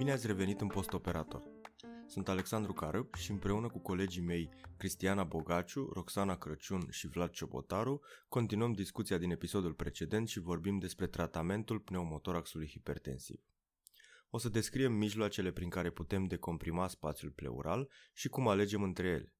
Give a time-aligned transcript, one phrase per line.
[0.00, 1.42] Bine ați revenit în postoperator.
[2.06, 8.00] Sunt Alexandru Carăp și împreună cu colegii mei Cristiana Bogaciu, Roxana Crăciun și Vlad Ciobotaru
[8.28, 13.40] continuăm discuția din episodul precedent și vorbim despre tratamentul pneumotoraxului hipertensiv.
[14.30, 19.34] O să descriem mijloacele prin care putem decomprima spațiul pleural și cum alegem între ele.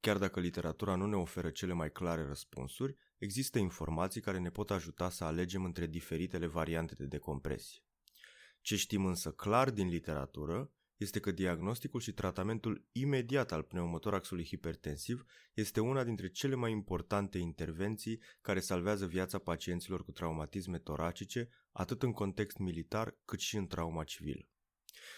[0.00, 4.70] Chiar dacă literatura nu ne oferă cele mai clare răspunsuri, există informații care ne pot
[4.70, 7.85] ajuta să alegem între diferitele variante de decompresie.
[8.66, 15.24] Ce știm însă clar din literatură este că diagnosticul și tratamentul imediat al pneumotoraxului hipertensiv
[15.54, 22.02] este una dintre cele mai importante intervenții care salvează viața pacienților cu traumatisme toracice, atât
[22.02, 24.48] în context militar cât și în trauma civilă.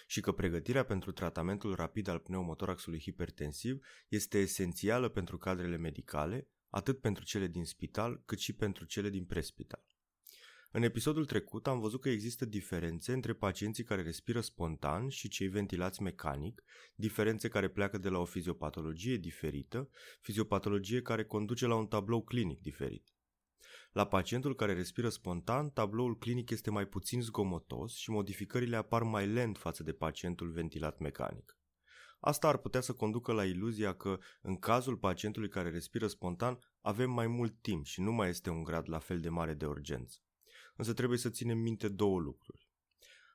[0.06, 7.01] Și că pregătirea pentru tratamentul rapid al pneumotoraxului hipertensiv este esențială pentru cadrele medicale, atât
[7.01, 9.88] pentru cele din spital cât și pentru cele din prespital.
[10.70, 15.48] În episodul trecut am văzut că există diferențe între pacienții care respiră spontan și cei
[15.48, 16.62] ventilați mecanic,
[16.94, 22.60] diferențe care pleacă de la o fiziopatologie diferită, fiziopatologie care conduce la un tablou clinic
[22.60, 23.12] diferit.
[23.92, 29.27] La pacientul care respiră spontan, tabloul clinic este mai puțin zgomotos și modificările apar mai
[29.27, 31.58] lent față de pacientul ventilat mecanic.
[32.20, 37.10] Asta ar putea să conducă la iluzia că, în cazul pacientului care respiră spontan, avem
[37.10, 40.19] mai mult timp și nu mai este un grad la fel de mare de urgență.
[40.79, 42.69] Însă trebuie să ținem minte două lucruri.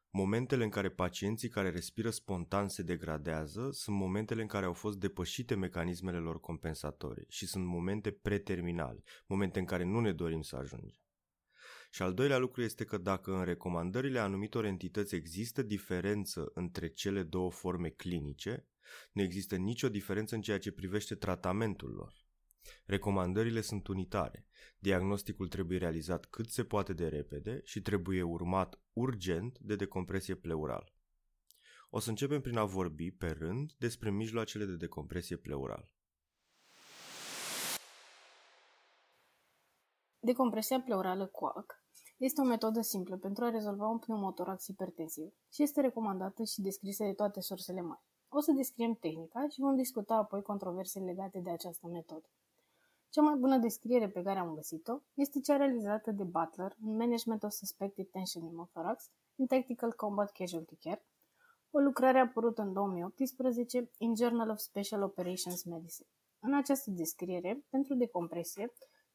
[0.10, 4.98] Momentele în care pacienții care respiră spontan se degradează sunt momentele în care au fost
[4.98, 10.56] depășite mecanismele lor compensatorii și sunt momente preterminale, momente în care nu ne dorim să
[10.56, 11.02] ajungem.
[11.92, 17.24] Și al doilea lucru este că dacă în recomandările anumitor entități există diferență între cele
[17.24, 18.68] două forme clinice,
[19.12, 22.23] nu există nicio diferență în ceea ce privește tratamentul lor.
[22.86, 24.47] Recomandările sunt unitare.
[24.80, 30.94] Diagnosticul trebuie realizat cât se poate de repede și trebuie urmat urgent de decompresie pleurală.
[31.90, 35.91] O să începem prin a vorbi pe rând despre mijloacele de decompresie pleurală.
[40.19, 41.84] Decompresia pleurală coac
[42.18, 47.03] este o metodă simplă pentru a rezolva un pneumotorax hipertensiv și este recomandată și descrisă
[47.03, 48.03] de toate sursele mari.
[48.29, 52.29] O să descriem tehnica și vom discuta apoi controverse legate de această metodă.
[53.13, 57.44] Cea mai bună descriere pe care am găsit-o este cea realizată de Butler în Management
[57.44, 61.06] of Suspected Tension Pneumothorax in Tactical Combat Casualty Care,
[61.72, 66.07] o lucrare apărută în 2018 în Journal of Special Operations Medicine.
[66.40, 68.73] În această descriere, pentru decompresie,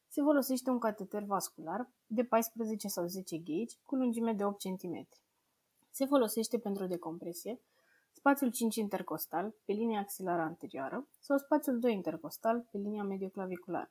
[0.08, 5.08] se folosește un cateter vascular de 14 sau 10 gauge cu lungime de 8 cm.
[5.91, 7.60] Se folosește pentru decompresie
[8.19, 13.91] spațiul 5 intercostal pe linia axilară anterioară sau spațiul 2 intercostal pe linia medioclaviculară.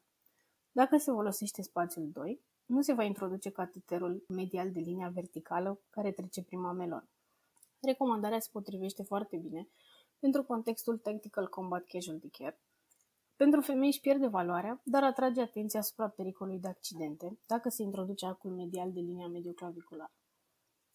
[0.71, 6.11] Dacă se folosește spațiul 2, nu se va introduce cateterul medial de linia verticală care
[6.11, 7.09] trece prin mamelon.
[7.81, 9.67] Recomandarea se potrivește foarte bine
[10.19, 12.59] pentru contextul Tactical Combat Casualty Care.
[13.35, 18.25] Pentru femei își pierde valoarea, dar atrage atenția asupra pericolului de accidente dacă se introduce
[18.25, 20.11] acul medial de linia medioclaviculară.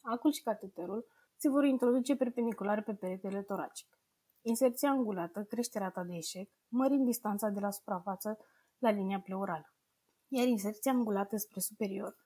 [0.01, 1.07] Acul și cateterul
[1.43, 3.99] se vor introduce perpendicular pe peretele toracic.
[4.43, 8.39] Inserția angulată crește rata de eșec, mărind distanța de la suprafață
[8.79, 9.75] la linia pleurală,
[10.29, 12.17] iar inserția angulată spre superior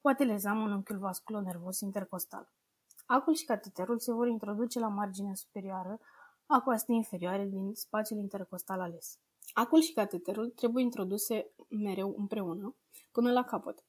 [0.00, 2.52] poate leza monunchiul vasculonervos intercostal.
[3.06, 6.00] Acul și cateterul se vor introduce la marginea superioară
[6.46, 9.18] a coastei inferioare din spațiul intercostal ales.
[9.52, 12.76] Acul și cateterul trebuie introduse mereu împreună
[13.12, 13.84] până la capăt.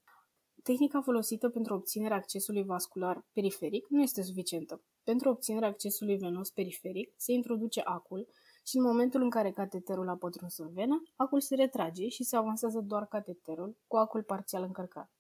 [0.64, 4.82] Tehnica folosită pentru obținerea accesului vascular periferic nu este suficientă.
[5.04, 8.28] Pentru obținerea accesului venos periferic se introduce acul
[8.66, 12.36] și în momentul în care cateterul a pătruns în venă, acul se retrage și se
[12.36, 15.12] avansează doar cateterul cu acul parțial încărcat.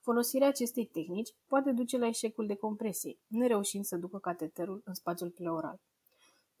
[0.00, 5.30] Folosirea acestei tehnici poate duce la eșecul de compresie, nereușind să ducă cateterul în spațiul
[5.30, 5.80] pleural.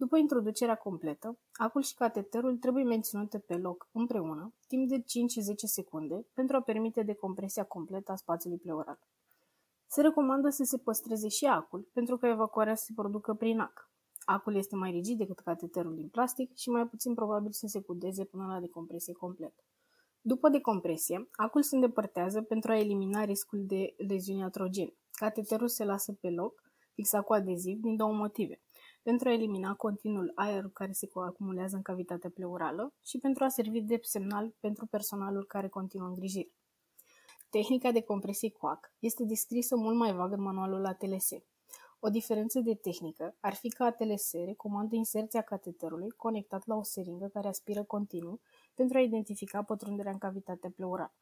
[0.02, 5.04] După introducerea completă, acul și cateterul trebuie menținute pe loc împreună, timp de 5-10
[5.54, 8.98] secunde, pentru a permite decompresia completă a spațiului pleural.
[9.86, 13.90] Se recomandă să se păstreze și acul, pentru că evacuarea se producă prin ac.
[14.24, 18.24] Acul este mai rigid decât cateterul din plastic și mai puțin probabil să se cudeze
[18.24, 19.62] până la decompresie completă.
[20.20, 24.94] După decompresie, acul se îndepărtează pentru a elimina riscul de leziuni atrogene.
[25.12, 26.62] Cateterul se lasă pe loc,
[26.94, 28.60] fixat cu adeziv, din două motive–
[29.02, 33.80] pentru a elimina continuul aerul care se acumulează în cavitatea pleurală și pentru a servi
[33.80, 36.52] de semnal pentru personalul care continuă îngrijire.
[37.50, 41.28] Tehnica de compresie coac este descrisă mult mai vag în manualul ATLS.
[42.00, 47.26] O diferență de tehnică ar fi că ATLS recomandă inserția cateterului conectat la o seringă
[47.26, 48.40] care aspiră continuu
[48.74, 51.14] pentru a identifica pătrunderea în cavitatea pleurală.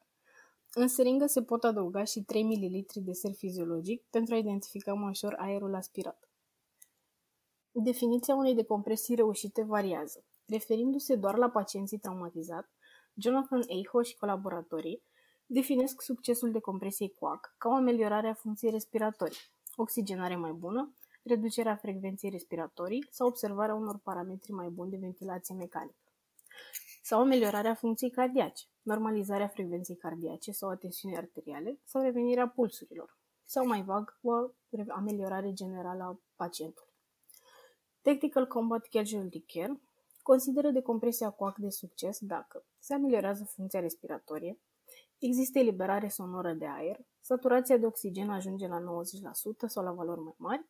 [0.74, 5.08] În seringă se pot adăuga și 3 ml de ser fiziologic pentru a identifica mai
[5.08, 6.29] ușor aerul aspirat.
[7.72, 10.24] Definiția unei decompresii reușite variază.
[10.46, 12.74] Referindu-se doar la pacienții traumatizați,
[13.14, 15.02] Jonathan Eicho și colaboratorii
[15.46, 19.38] definesc succesul decompresiei QAC ca o ameliorare a funcției respiratorii,
[19.76, 26.12] oxigenare mai bună, reducerea frecvenței respiratorii sau observarea unor parametri mai buni de ventilație mecanică.
[27.02, 33.18] Sau ameliorarea funcției cardiace, normalizarea frecvenței cardiace sau a tensiunii arteriale sau revenirea pulsurilor.
[33.44, 34.32] Sau mai vag, o
[34.88, 36.89] ameliorare generală a pacientului.
[38.02, 39.80] Tactical Combat Casualty Care
[40.22, 44.60] consideră decompresia coac de succes dacă se ameliorează funcția respiratorie,
[45.18, 48.82] există eliberare sonoră de aer, saturația de oxigen ajunge la 90%
[49.66, 50.68] sau la valori mai mari,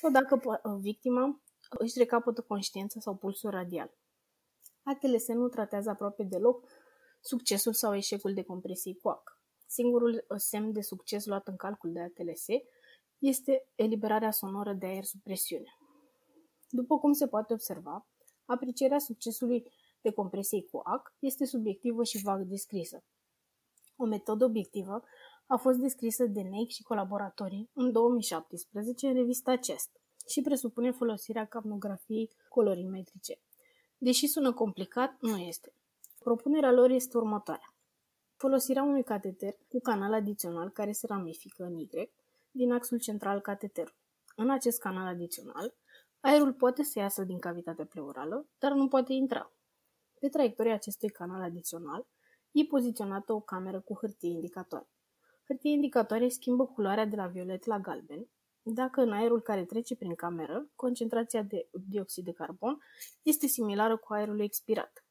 [0.00, 0.40] sau dacă
[0.80, 1.42] victima
[1.78, 3.94] își recapătă conștiința sau pulsul radial.
[4.82, 6.68] ATLS nu tratează aproape deloc
[7.20, 9.38] succesul sau eșecul decompresiei coac.
[9.66, 12.46] Singurul semn de succes luat în calcul de ATLS
[13.18, 15.78] este eliberarea sonoră de aer sub presiune.
[16.76, 18.06] După cum se poate observa,
[18.44, 23.04] aprecierea succesului decompresiei coac este subiectivă și vag descrisă.
[23.96, 25.02] O metodă obiectivă
[25.46, 29.90] a fost descrisă de Neik și colaboratorii în 2017 în revista CEST
[30.28, 33.40] și presupune folosirea capnografiei colorimetrice.
[33.98, 35.74] Deși sună complicat, nu este.
[36.18, 37.74] Propunerea lor este următoarea.
[38.36, 41.88] Folosirea unui cateter cu canal adițional care se ramifică în Y
[42.50, 44.02] din axul central cateterului.
[44.36, 45.74] În acest canal adițional,
[46.26, 49.52] aerul poate să iasă din cavitatea pleurală, dar nu poate intra.
[50.20, 52.06] Pe traiectoria acestui canal adițional
[52.50, 54.88] e poziționată o cameră cu hârtie indicatoare.
[55.46, 58.28] Hârtie indicatoare schimbă culoarea de la violet la galben,
[58.62, 62.78] dacă în aerul care trece prin cameră, concentrația de dioxid de carbon
[63.22, 65.04] este similară cu aerul expirat.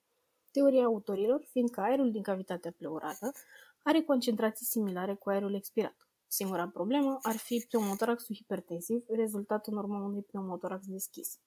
[0.51, 3.31] Teoria autorilor fiind că aerul din cavitatea pleurală
[3.81, 6.07] are concentrații similare cu aerul expirat.
[6.35, 11.39] Singura problemă ar fi pneumotoraxul hipertensiv, rezultat în urma unui pneumotorax deschis.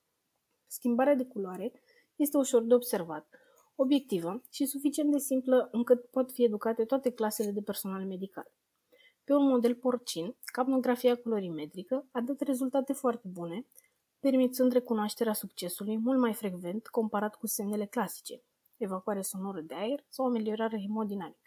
[0.66, 1.72] Schimbarea de culoare
[2.16, 3.28] este ușor de observat,
[3.74, 8.52] obiectivă și suficient de simplă încât pot fi educate toate clasele de personal medical.
[9.24, 13.66] Pe un model porcin, capnografia colorimetrică a dat rezultate foarte bune,
[14.20, 18.42] permițând recunoașterea succesului mult mai frecvent comparat cu semnele clasice,
[18.76, 21.45] evacuare sonoră de aer sau ameliorare hemodinamică.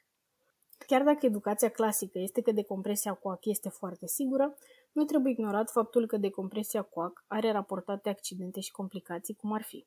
[0.89, 4.57] Chiar dacă educația clasică este că decompresia coac este foarte sigură,
[4.91, 9.86] nu trebuie ignorat faptul că decompresia coac are raportate accidente și complicații cum ar fi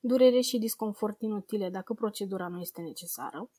[0.00, 3.50] durere și disconfort inutile dacă procedura nu este necesară,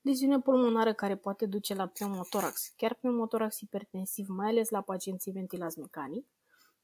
[0.00, 5.78] leziune pulmonară care poate duce la pneumotorax, chiar pneumotorax hipertensiv, mai ales la pacienții ventilați
[5.78, 6.26] mecanic,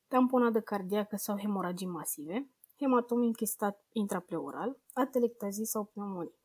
[0.08, 6.37] tamponadă cardiacă sau hemoragii masive, hematom închistat intrapleural, atelectazii sau pneumonie.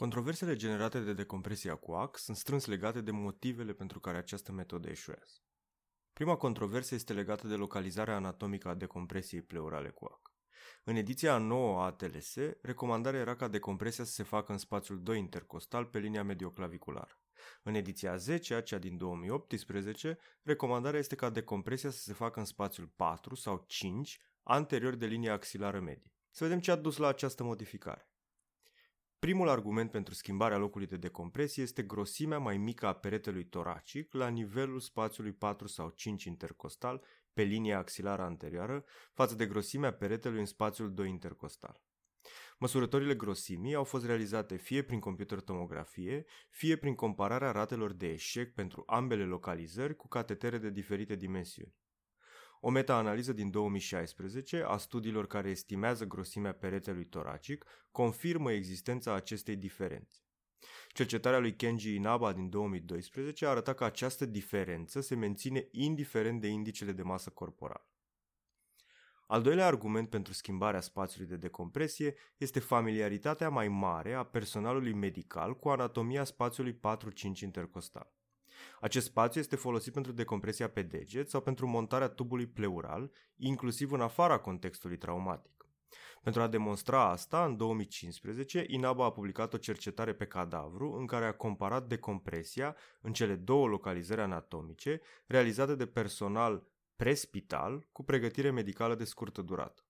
[0.00, 5.34] Controversele generate de decompresia coac sunt strâns legate de motivele pentru care această metodă eșuează.
[6.12, 10.34] Prima controversă este legată de localizarea anatomică a decompresiei pleurale coac.
[10.84, 15.18] În ediția nouă a ATLS, recomandarea era ca decompresia să se facă în spațiul 2
[15.18, 17.20] intercostal pe linia medioclaviculară.
[17.62, 22.92] În ediția 10, cea din 2018, recomandarea este ca decompresia să se facă în spațiul
[22.96, 26.12] 4 sau 5, anterior de linia axilară medie.
[26.30, 28.09] Să vedem ce a dus la această modificare.
[29.20, 34.28] Primul argument pentru schimbarea locului de decompresie este grosimea mai mică a peretelui toracic la
[34.28, 40.46] nivelul spațiului 4 sau 5 intercostal pe linia axilară anterioară față de grosimea peretelui în
[40.46, 41.82] spațiul 2 intercostal.
[42.58, 48.54] Măsurătorile grosimii au fost realizate fie prin computer tomografie, fie prin compararea ratelor de eșec
[48.54, 51.79] pentru ambele localizări cu catetere de diferite dimensiuni.
[52.62, 60.18] O meta-analiză din 2016 a studiilor care estimează grosimea peretelui toracic confirmă existența acestei diferențe.
[60.88, 66.46] Cercetarea lui Kenji Inaba din 2012 a arătat că această diferență se menține indiferent de
[66.46, 67.84] indicele de masă corporală.
[69.26, 75.56] Al doilea argument pentru schimbarea spațiului de decompresie este familiaritatea mai mare a personalului medical
[75.56, 76.78] cu anatomia spațiului
[77.36, 78.19] 4-5 intercostal.
[78.80, 84.00] Acest spațiu este folosit pentru decompresia pe deget sau pentru montarea tubului pleural, inclusiv în
[84.00, 85.60] afara contextului traumatic.
[86.22, 91.24] Pentru a demonstra asta, în 2015, INABA a publicat o cercetare pe cadavru în care
[91.24, 98.94] a comparat decompresia în cele două localizări anatomice realizate de personal prespital cu pregătire medicală
[98.94, 99.84] de scurtă durată.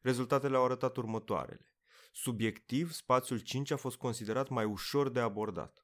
[0.00, 1.66] Rezultatele au arătat următoarele.
[2.12, 5.81] Subiectiv, spațiul 5 a fost considerat mai ușor de abordat.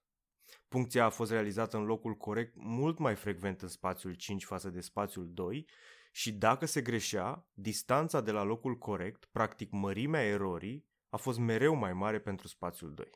[0.69, 4.81] Puncția a fost realizată în locul corect mult mai frecvent în spațiul 5 față de
[4.81, 5.69] spațiul 2
[6.13, 11.75] și dacă se greșea, distanța de la locul corect, practic mărimea erorii, a fost mereu
[11.75, 13.11] mai mare pentru spațiul 2.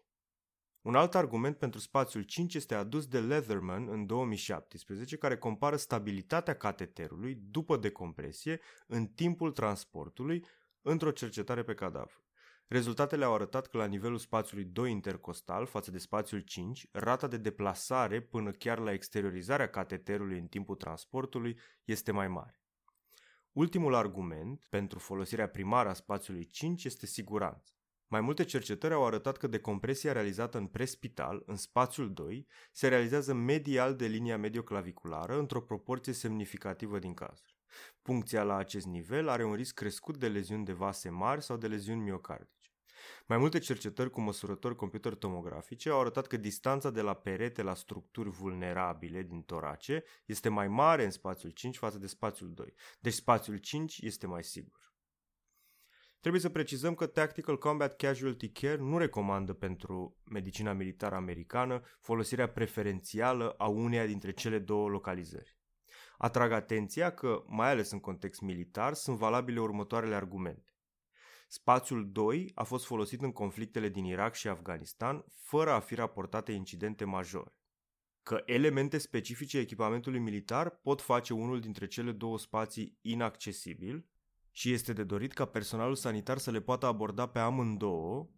[0.80, 6.56] Un alt argument pentru spațiul 5 este adus de Leatherman în 2017, care compară stabilitatea
[6.56, 10.44] cateterului după decompresie în timpul transportului
[10.82, 12.21] într-o cercetare pe cadavru.
[12.72, 17.36] Rezultatele au arătat că la nivelul spațiului 2 intercostal față de spațiul 5, rata de
[17.36, 22.60] deplasare până chiar la exteriorizarea cateterului în timpul transportului este mai mare.
[23.52, 27.72] Ultimul argument pentru folosirea primară a spațiului 5 este siguranța.
[28.06, 33.34] Mai multe cercetări au arătat că decompresia realizată în prespital, în spațiul 2, se realizează
[33.34, 37.56] medial de linia medioclaviculară într-o proporție semnificativă din cazuri.
[38.02, 41.66] Puncția la acest nivel are un risc crescut de leziuni de vase mari sau de
[41.66, 42.61] leziuni miocardice.
[43.26, 47.74] Mai multe cercetări cu măsurători computer tomografice au arătat că distanța de la perete la
[47.74, 53.12] structuri vulnerabile din torace este mai mare în spațiul 5 față de spațiul 2, deci
[53.12, 54.92] spațiul 5 este mai sigur.
[56.20, 62.48] Trebuie să precizăm că Tactical Combat Casualty Care nu recomandă pentru medicina militară americană folosirea
[62.48, 65.56] preferențială a uneia dintre cele două localizări.
[66.18, 70.71] Atrag atenția că, mai ales în context militar, sunt valabile următoarele argumente.
[71.54, 76.52] Spațiul 2 a fost folosit în conflictele din Irak și Afganistan, fără a fi raportate
[76.52, 77.54] incidente majore.
[78.22, 84.06] Că elemente specifice echipamentului militar pot face unul dintre cele două spații inaccesibil
[84.50, 88.28] și este de dorit ca personalul sanitar să le poată aborda pe amândouă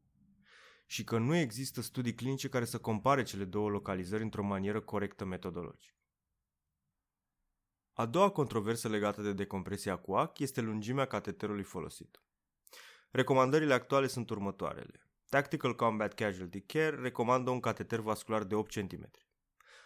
[0.86, 5.24] și că nu există studii clinice care să compare cele două localizări într-o manieră corectă
[5.24, 5.98] metodologică.
[7.92, 12.23] A doua controversă legată de decompresia cu ac este lungimea cateterului folosit.
[13.16, 15.08] Recomandările actuale sunt următoarele.
[15.28, 19.10] Tactical Combat Casualty Care recomandă un cateter vascular de 8 cm.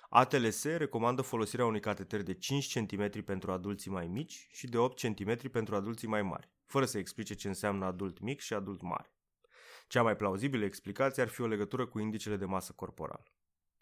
[0.08, 5.00] ATLS recomandă folosirea unui cateter de 5 cm pentru adulții mai mici și de 8
[5.00, 9.14] cm pentru adulții mai mari, fără să explice ce înseamnă adult mic și adult mare.
[9.88, 13.32] Cea mai plauzibilă explicație ar fi o legătură cu indicele de masă corporală.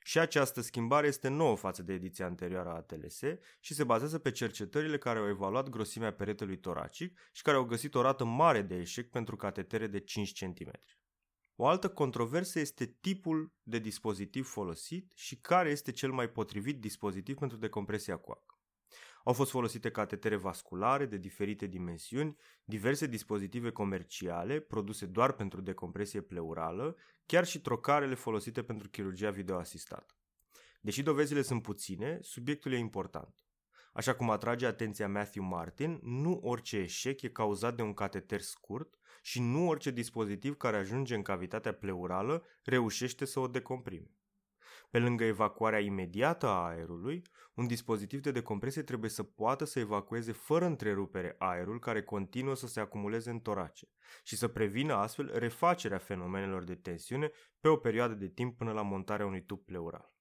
[0.07, 3.21] Și această schimbare este nouă față de ediția anterioară a ATLS
[3.61, 7.95] și se bazează pe cercetările care au evaluat grosimea peretelui toracic și care au găsit
[7.95, 10.71] o rată mare de eșec pentru catetere de 5 cm.
[11.57, 17.37] O altă controversă este tipul de dispozitiv folosit și care este cel mai potrivit dispozitiv
[17.37, 18.56] pentru decompresia coacă.
[19.27, 26.21] Au fost folosite catetere vasculare de diferite dimensiuni, diverse dispozitive comerciale produse doar pentru decompresie
[26.21, 30.15] pleurală, chiar și trocarele folosite pentru chirurgia videoasistată.
[30.81, 33.47] Deși dovezile sunt puține, subiectul e important.
[33.93, 38.99] Așa cum atrage atenția Matthew Martin, nu orice eșec e cauzat de un cateter scurt
[39.23, 44.17] și nu orice dispozitiv care ajunge în cavitatea pleurală reușește să o decomprime.
[44.91, 47.23] Pe lângă evacuarea imediată a aerului,
[47.55, 52.67] un dispozitiv de decompresie trebuie să poată să evacueze fără întrerupere aerul care continuă să
[52.67, 53.89] se acumuleze în torace
[54.25, 58.83] și să prevină astfel refacerea fenomenelor de tensiune pe o perioadă de timp până la
[58.83, 60.15] montarea unui tub pleural.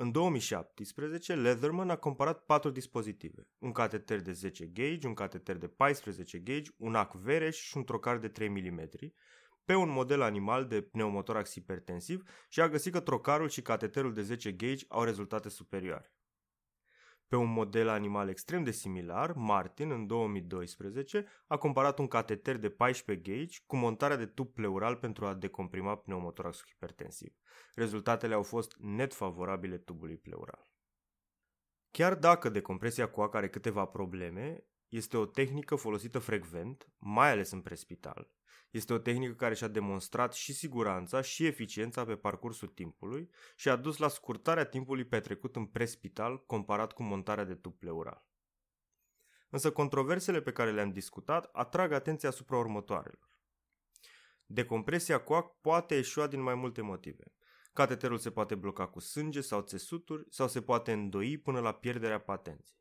[0.00, 3.48] În 2017, Leatherman a comparat patru dispozitive.
[3.58, 7.84] Un cateter de 10 gauge, un cateter de 14 gauge, un ac vereș și un
[7.84, 8.88] trocar de 3 mm,
[9.68, 14.22] pe un model animal de pneumotorax hipertensiv și a găsit că trocarul și cateterul de
[14.22, 16.14] 10 gauge au rezultate superioare.
[17.26, 22.70] Pe un model animal extrem de similar, Martin, în 2012, a comparat un cateter de
[22.70, 27.34] 14 gauge cu montarea de tub pleural pentru a decomprima pneumotoraxul hipertensiv.
[27.74, 30.72] Rezultatele au fost net favorabile tubului pleural.
[31.90, 37.60] Chiar dacă decompresia coacă are câteva probleme, este o tehnică folosită frecvent, mai ales în
[37.60, 38.30] prespital,
[38.70, 43.76] este o tehnică care și-a demonstrat și siguranța și eficiența pe parcursul timpului și a
[43.76, 48.26] dus la scurtarea timpului petrecut în prespital comparat cu montarea de tub pleural.
[49.50, 53.30] Însă controversele pe care le-am discutat atrag atenția asupra următoarelor.
[54.46, 57.32] Decompresia coac poate eșua din mai multe motive.
[57.72, 62.20] Cateterul se poate bloca cu sânge sau țesuturi sau se poate îndoi până la pierderea
[62.20, 62.77] patenței.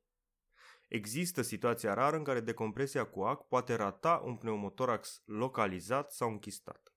[0.87, 6.91] Există situația rară în care decompresia cu ac poate rata un pneumotorax localizat sau închistat.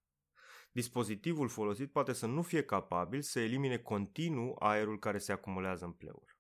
[0.73, 5.93] Dispozitivul folosit poate să nu fie capabil să elimine continuu aerul care se acumulează în
[5.93, 6.39] pleur.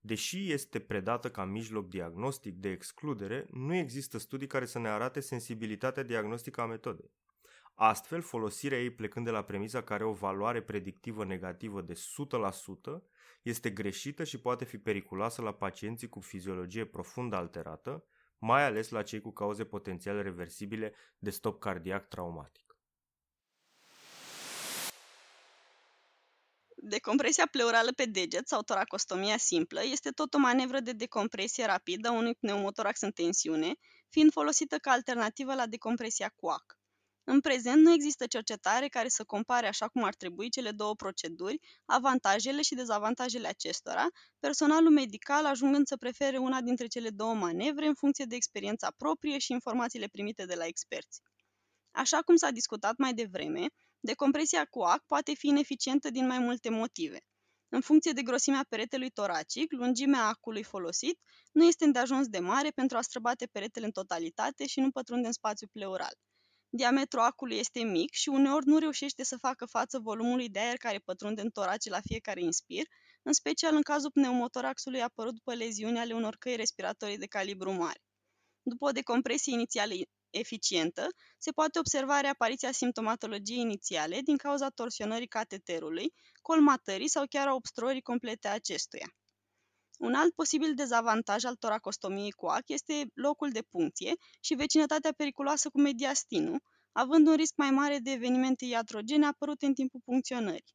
[0.00, 5.20] Deși este predată ca mijloc diagnostic de excludere, nu există studii care să ne arate
[5.20, 7.14] sensibilitatea diagnostică a metodei.
[7.78, 11.96] Astfel, folosirea ei plecând de la premisa că are o valoare predictivă negativă de 100%,
[13.42, 18.04] este greșită și poate fi periculoasă la pacienții cu fiziologie profund alterată,
[18.38, 22.76] mai ales la cei cu cauze potențial reversibile de stop cardiac traumatic.
[26.76, 32.12] Decompresia pleurală pe deget sau toracostomia simplă este tot o manevră de decompresie rapidă a
[32.12, 33.74] unui pneumotorax în tensiune,
[34.08, 36.78] fiind folosită ca alternativă la decompresia cu ac.
[37.28, 41.60] În prezent nu există cercetare care să compare așa cum ar trebui cele două proceduri,
[41.84, 44.06] avantajele și dezavantajele acestora,
[44.38, 49.38] personalul medical ajungând să prefere una dintre cele două manevre în funcție de experiența proprie
[49.38, 51.20] și informațiile primite de la experți.
[51.90, 53.66] Așa cum s-a discutat mai devreme,
[54.00, 57.18] decompresia cu ac poate fi ineficientă din mai multe motive.
[57.68, 61.20] În funcție de grosimea peretelui toracic, lungimea acului folosit
[61.52, 65.32] nu este îndeajuns de mare pentru a străbate peretele în totalitate și nu pătrunde în
[65.32, 66.14] spațiu pleural.
[66.76, 70.98] Diametrul acului este mic și uneori nu reușește să facă față volumului de aer care
[70.98, 72.84] pătrunde în torace la fiecare inspir,
[73.22, 78.00] în special în cazul pneumotoraxului apărut după leziuni ale unor căi respiratorii de calibru mare.
[78.62, 79.94] După o decompresie inițială
[80.30, 81.06] eficientă,
[81.38, 88.02] se poate observa reapariția simptomatologiei inițiale din cauza torsionării cateterului, colmatării sau chiar a obstruării
[88.02, 89.14] complete a acestuia.
[89.96, 95.68] Un alt posibil dezavantaj al toracostomiei cu ac este locul de puncție și vecinătatea periculoasă
[95.68, 96.62] cu mediastinul,
[96.92, 100.74] având un risc mai mare de evenimente iatrogene apărute în timpul puncționării.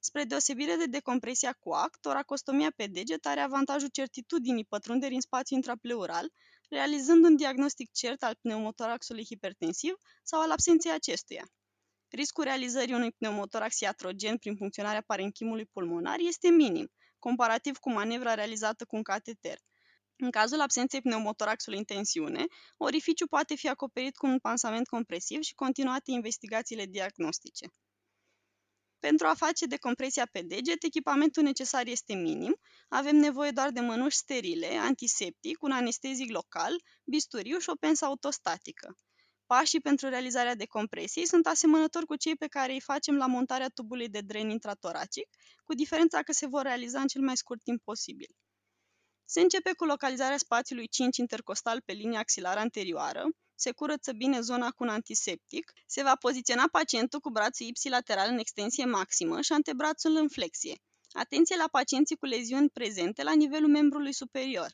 [0.00, 5.56] Spre deosebire de decompresia cu ac, toracostomia pe deget are avantajul certitudinii pătrunderii în spațiu
[5.56, 6.32] intrapleural,
[6.68, 11.44] realizând un diagnostic cert al pneumotoraxului hipertensiv sau al absenței acestuia.
[12.08, 16.90] Riscul realizării unui pneumotorax iatrogen prin funcționarea parenchimului pulmonar este minim,
[17.26, 19.58] comparativ cu manevra realizată cu un cateter.
[20.16, 22.44] În cazul absenței pneumotoraxului în tensiune,
[22.76, 27.66] orificiul poate fi acoperit cu un pansament compresiv și continuate investigațiile diagnostice.
[28.98, 34.16] Pentru a face decompresia pe deget, echipamentul necesar este minim, avem nevoie doar de mănuși
[34.16, 36.72] sterile, antiseptic, un anestezic local,
[37.04, 38.96] bisturiu și o pensă autostatică.
[39.46, 44.08] Pașii pentru realizarea decompresiei sunt asemănători cu cei pe care îi facem la montarea tubului
[44.08, 45.28] de dren intratoracic,
[45.64, 48.28] cu diferența că se vor realiza în cel mai scurt timp posibil.
[49.24, 53.24] Se începe cu localizarea spațiului 5 intercostal pe linia axilară anterioară,
[53.54, 58.38] se curăță bine zona cu un antiseptic, se va poziționa pacientul cu brațul ipsilateral în
[58.38, 60.78] extensie maximă și antebrațul în flexie.
[61.10, 64.70] Atenție la pacienții cu leziuni prezente la nivelul membrului superior.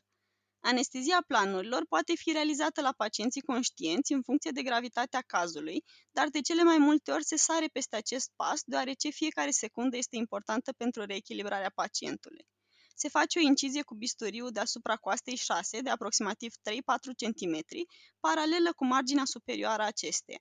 [0.63, 6.41] Anestezia planurilor poate fi realizată la pacienții conștienți în funcție de gravitatea cazului, dar de
[6.41, 11.03] cele mai multe ori se sare peste acest pas, deoarece fiecare secundă este importantă pentru
[11.05, 12.47] reechilibrarea pacientului.
[12.95, 16.57] Se face o incizie cu bisturiu deasupra coastei 6 de aproximativ 3-4
[17.17, 17.65] cm,
[18.19, 20.39] paralelă cu marginea superioară a acesteia.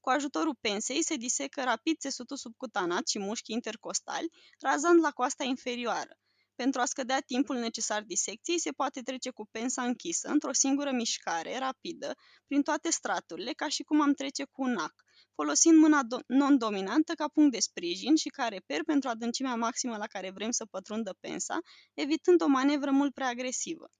[0.00, 6.18] Cu ajutorul pensei se disecă rapid țesutul subcutanat și mușchii intercostali, razând la coasta inferioară.
[6.56, 11.58] Pentru a scădea timpul necesar disecției, se poate trece cu pensa închisă, într-o singură mișcare,
[11.58, 12.14] rapidă,
[12.46, 14.94] prin toate straturile, ca și cum am trece cu un ac,
[15.34, 20.30] folosind mâna non-dominantă ca punct de sprijin și ca reper pentru adâncimea maximă la care
[20.30, 21.58] vrem să pătrundă pensa,
[21.94, 23.90] evitând o manevră mult prea agresivă.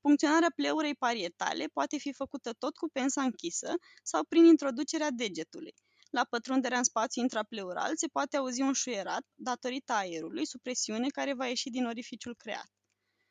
[0.00, 5.74] Funcționarea pleurei parietale poate fi făcută tot cu pensa închisă sau prin introducerea degetului.
[6.12, 11.34] La pătrunderea în spațiu intrapleural se poate auzi un șuierat datorită aerului sub presiune care
[11.34, 12.70] va ieși din orificiul creat.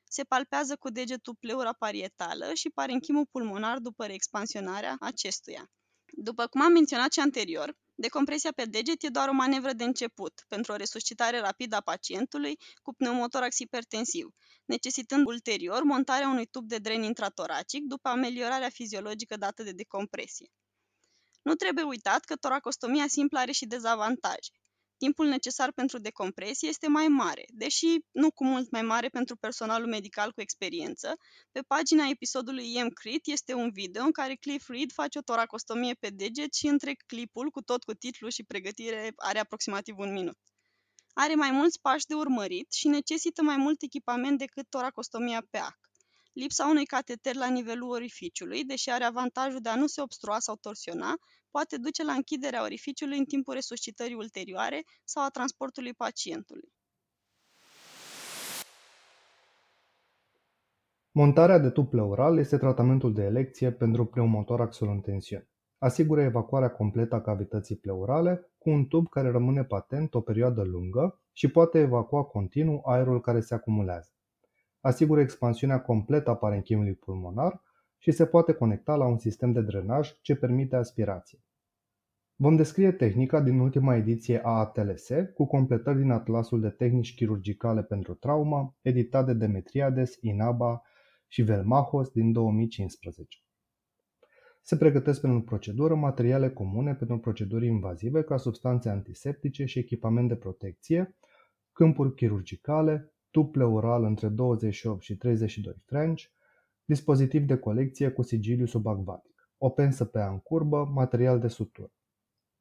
[0.04, 5.72] Se palpează cu degetul pleura parietală și parenchimul pulmonar după reexpansionarea acestuia.
[6.14, 10.34] După cum am menționat și anterior, decompresia pe deget e doar o manevră de început
[10.48, 14.28] pentru o resuscitare rapidă a pacientului cu pneumotorax hipertensiv,
[14.66, 20.52] necesitând ulterior montarea unui tub de dren intratoracic după ameliorarea fiziologică dată de decompresie.
[21.42, 24.52] Nu trebuie uitat că toracostomia simplă are și dezavantaje.
[24.98, 29.88] Timpul necesar pentru decompresie este mai mare, deși nu cu mult mai mare pentru personalul
[29.88, 31.16] medical cu experiență.
[31.52, 35.94] Pe pagina episodului IM Crit este un video în care Cliff Reed face o toracostomie
[35.94, 40.38] pe deget și întreg clipul, cu tot cu titlu și pregătire, are aproximativ un minut.
[41.14, 45.91] Are mai mulți pași de urmărit și necesită mai mult echipament decât toracostomia pe ac.
[46.34, 50.56] Lipsa unui cateter la nivelul orificiului, deși are avantajul de a nu se obstrua sau
[50.56, 51.14] torsiona,
[51.50, 56.70] poate duce la închiderea orificiului în timpul resuscitării ulterioare sau a transportului pacientului.
[61.12, 65.50] Montarea de tub pleural este tratamentul de elecție pentru pneumotoraxul în tensiune.
[65.78, 71.22] Asigură evacuarea completă a cavității pleurale cu un tub care rămâne patent o perioadă lungă
[71.32, 74.12] și poate evacua continuu aerul care se acumulează.
[74.82, 77.62] Asigură expansiunea completă a parenchimului pulmonar
[77.98, 81.40] și se poate conecta la un sistem de drenaj ce permite aspirație.
[82.36, 87.84] Vom descrie tehnica din ultima ediție a ATLS cu completări din Atlasul de tehnici chirurgicale
[87.84, 90.82] pentru traumă, editat de Demetriades, Inaba
[91.28, 93.38] și Velmahos din 2015.
[94.62, 100.36] Se pregătesc pentru procedură materiale comune pentru proceduri invazive ca substanțe antiseptice și echipament de
[100.36, 101.16] protecție,
[101.72, 106.24] câmpuri chirurgicale, tub pleural între 28 și 32 French,
[106.86, 111.92] dispozitiv de colecție cu sigiliu subacvatic, o pensă pe an curbă, material de sutură.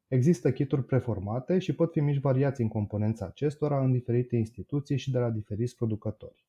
[0.08, 5.10] Există kituri preformate și pot fi mici variații în componența acestora în diferite instituții și
[5.10, 6.48] de la diferiți producători.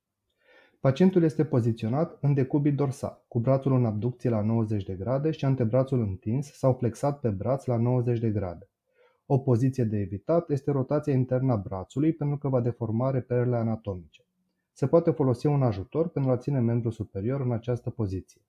[0.79, 5.45] Pacientul este poziționat în decubit dorsal, cu brațul în abducție la 90 de grade și
[5.45, 8.70] antebrațul întins sau flexat pe braț la 90 de grade.
[9.25, 14.25] O poziție de evitat este rotația internă a brațului pentru că va deforma reperele anatomice.
[14.71, 18.41] Se poate folosi un ajutor pentru a ține membrul superior în această poziție.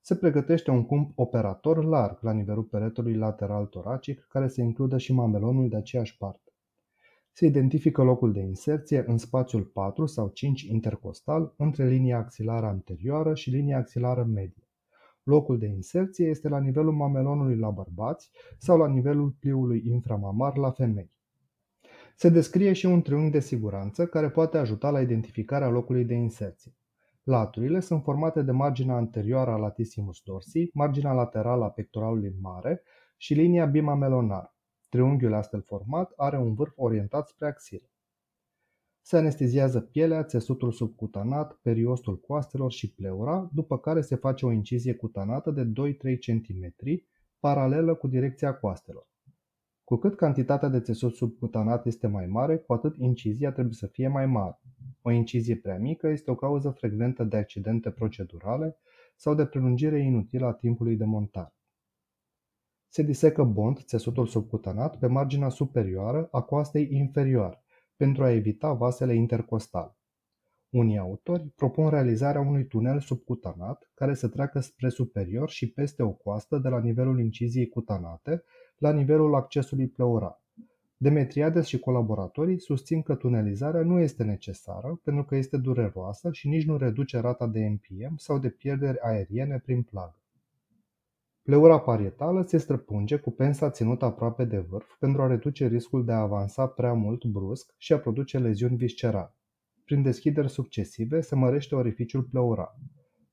[0.00, 5.12] Se pregătește un cump operator larg la nivelul peretului lateral toracic, care să includă și
[5.12, 6.52] mamelonul de aceeași parte.
[7.32, 13.34] Se identifică locul de inserție în spațiul 4 sau 5 intercostal între linia axilară anterioară
[13.34, 14.68] și linia axilară medie.
[15.22, 20.70] Locul de inserție este la nivelul mamelonului la bărbați sau la nivelul pliului inframamar la
[20.70, 21.12] femei.
[22.16, 26.76] Se descrie și un triunghi de siguranță care poate ajuta la identificarea locului de inserție.
[27.22, 32.82] Laturile sunt formate de marginea anterioară a latissimus dorsi, marginea laterală a pectoralului mare
[33.16, 34.56] și linia bimamelonară.
[34.88, 37.91] Triunghiul astfel format are un vârf orientat spre axilă.
[39.04, 44.94] Se anesteziază pielea, țesutul subcutanat, periostul coastelor și pleura, după care se face o incizie
[44.94, 46.74] cutanată de 2-3 cm,
[47.40, 49.10] paralelă cu direcția coastelor.
[49.84, 54.08] Cu cât cantitatea de țesut subcutanat este mai mare, cu atât incizia trebuie să fie
[54.08, 54.60] mai mare.
[55.02, 58.76] O incizie prea mică este o cauză frecventă de accidente procedurale
[59.16, 61.54] sau de prelungire inutilă a timpului de montare.
[62.88, 67.61] Se disecă bond, țesutul subcutanat, pe marginea superioară a coastei inferioare,
[67.96, 69.96] pentru a evita vasele intercostale.
[70.70, 76.10] Unii autori propun realizarea unui tunel subcutanat care să treacă spre superior și peste o
[76.10, 78.44] coastă de la nivelul inciziei cutanate
[78.76, 80.42] la nivelul accesului pleural.
[80.96, 86.66] Demetriades și colaboratorii susțin că tunelizarea nu este necesară pentru că este dureroasă și nici
[86.66, 90.21] nu reduce rata de MPM sau de pierderi aeriene prin plagă.
[91.44, 96.12] Pleura parietală se străpunge cu pensa ținută aproape de vârf pentru a reduce riscul de
[96.12, 99.34] a avansa prea mult brusc și a produce leziuni viscerale.
[99.84, 102.74] Prin deschideri succesive se mărește orificiul pleural.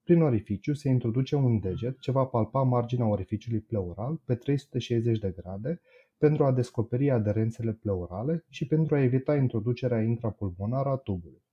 [0.04, 5.34] Prin orificiu se introduce un deget ce va palpa marginea orificiului pleural pe 360 de
[5.42, 5.82] grade
[6.18, 11.44] pentru a descoperi aderențele pleurale și pentru a evita introducerea intrapulmonară a tubului.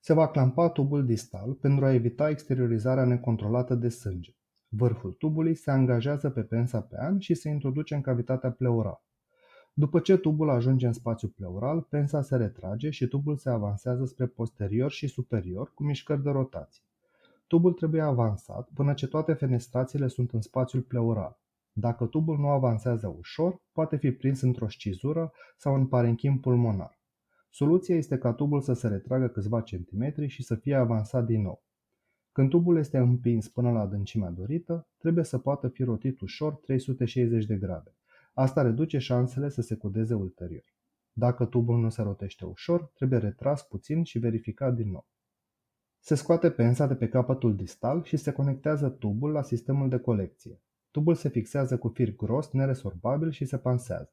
[0.00, 4.34] Se va clampa tubul distal pentru a evita exteriorizarea necontrolată de sânge.
[4.76, 9.02] Vârful tubului se angajează pe pensa pe an și se introduce în cavitatea pleurală.
[9.72, 14.26] După ce tubul ajunge în spațiul pleural, pensa se retrage și tubul se avansează spre
[14.26, 16.82] posterior și superior cu mișcări de rotație.
[17.46, 21.38] Tubul trebuie avansat până ce toate fenestrațiile sunt în spațiul pleural.
[21.72, 26.98] Dacă tubul nu avansează ușor, poate fi prins într-o scizură sau în parenchim pulmonar.
[27.50, 31.63] Soluția este ca tubul să se retragă câțiva centimetri și să fie avansat din nou.
[32.34, 37.44] Când tubul este împins până la adâncimea dorită, trebuie să poată fi rotit ușor 360
[37.44, 37.96] de grade.
[38.32, 40.74] Asta reduce șansele să se cudeze ulterior.
[41.12, 45.06] Dacă tubul nu se rotește ușor, trebuie retras puțin și verificat din nou.
[45.98, 50.60] Se scoate pensa de pe capătul distal și se conectează tubul la sistemul de colecție.
[50.90, 54.12] Tubul se fixează cu fir gros, neresorbabil și se pansează.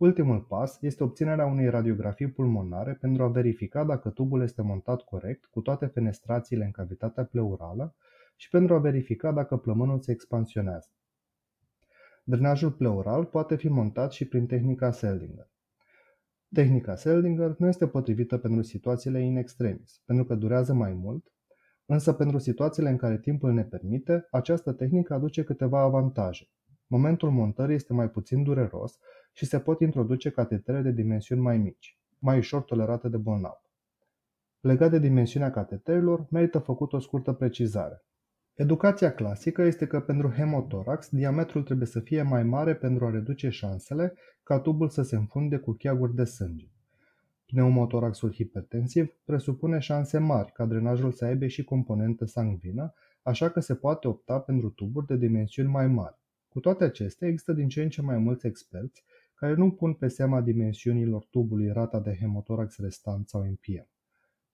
[0.00, 5.44] Ultimul pas este obținerea unei radiografii pulmonare pentru a verifica dacă tubul este montat corect
[5.44, 7.94] cu toate fenestrațiile în cavitatea pleurală
[8.36, 10.88] și pentru a verifica dacă plămânul se expansionează.
[12.24, 15.50] Drenajul pleural poate fi montat și prin tehnica Seldinger.
[16.54, 21.32] Tehnica Seldinger nu este potrivită pentru situațiile in extremis, pentru că durează mai mult,
[21.86, 26.48] însă pentru situațiile în care timpul ne permite, această tehnică aduce câteva avantaje.
[26.92, 28.98] Momentul montării este mai puțin dureros
[29.32, 33.60] și se pot introduce catetere de dimensiuni mai mici, mai ușor tolerate de bolnav.
[34.60, 38.04] Legat de dimensiunea cateterilor, merită făcut o scurtă precizare.
[38.54, 43.48] Educația clasică este că pentru hemotorax diametrul trebuie să fie mai mare pentru a reduce
[43.48, 46.70] șansele ca tubul să se înfunde cu cheaguri de sânge.
[47.46, 53.74] Pneumotoraxul hipertensiv presupune șanse mari ca drenajul să aibă și componentă sanguină, așa că se
[53.74, 56.19] poate opta pentru tuburi de dimensiuni mai mari.
[56.50, 60.08] Cu toate acestea, există din ce în ce mai mulți experți care nu pun pe
[60.08, 63.88] seama dimensiunilor tubului rata de hemotorax restant sau MPM.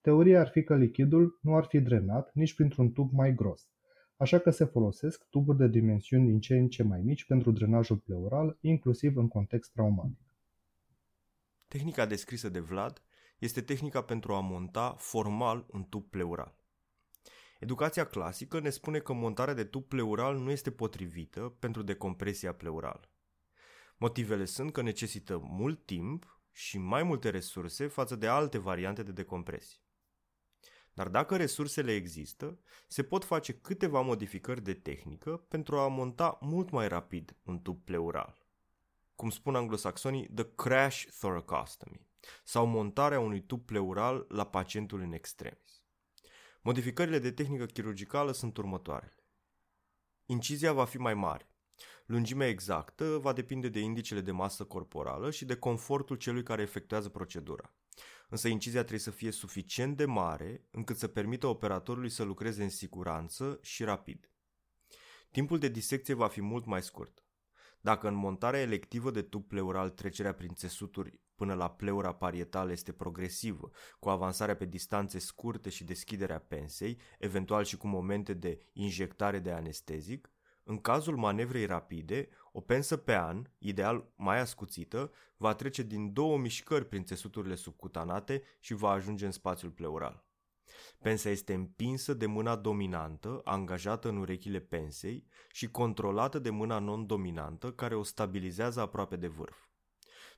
[0.00, 3.68] Teoria ar fi că lichidul nu ar fi drenat nici printr-un tub mai gros,
[4.16, 7.96] așa că se folosesc tuburi de dimensiuni din ce în ce mai mici pentru drenajul
[7.96, 10.26] pleural, inclusiv în context traumatic.
[11.68, 13.02] Tehnica descrisă de Vlad
[13.38, 16.65] este tehnica pentru a monta formal un tub pleural.
[17.58, 23.10] Educația clasică ne spune că montarea de tub pleural nu este potrivită pentru decompresia pleurală.
[23.96, 29.12] Motivele sunt că necesită mult timp și mai multe resurse față de alte variante de
[29.12, 29.80] decompresie.
[30.92, 36.70] Dar dacă resursele există, se pot face câteva modificări de tehnică pentru a monta mult
[36.70, 38.46] mai rapid un tub pleural.
[39.14, 42.06] cum spun anglosaxonii, the crash thoracostomy,
[42.44, 45.85] sau montarea unui tub pleural la pacientul în extremis.
[46.66, 49.24] Modificările de tehnică chirurgicală sunt următoarele.
[50.24, 51.50] Incizia va fi mai mare.
[52.06, 57.08] Lungimea exactă va depinde de indicele de masă corporală și de confortul celui care efectuează
[57.08, 57.74] procedura.
[58.28, 62.70] Însă incizia trebuie să fie suficient de mare încât să permită operatorului să lucreze în
[62.70, 64.30] siguranță și rapid.
[65.30, 67.24] Timpul de disecție va fi mult mai scurt.
[67.80, 72.92] Dacă în montarea electivă de tub pleural trecerea prin țesuturi până la pleura parietală este
[72.92, 79.38] progresivă, cu avansarea pe distanțe scurte și deschiderea pensei, eventual și cu momente de injectare
[79.38, 80.30] de anestezic,
[80.68, 86.38] în cazul manevrei rapide, o pensă pe an, ideal mai ascuțită, va trece din două
[86.38, 90.24] mișcări prin țesuturile subcutanate și va ajunge în spațiul pleural.
[90.98, 97.72] Pensa este împinsă de mâna dominantă, angajată în urechile pensei și controlată de mâna non-dominantă,
[97.72, 99.65] care o stabilizează aproape de vârf.